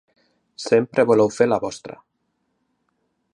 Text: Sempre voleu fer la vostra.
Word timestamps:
Sempre 0.67 1.05
voleu 1.11 1.29
fer 1.35 1.47
la 1.51 1.59
vostra. 1.67 1.99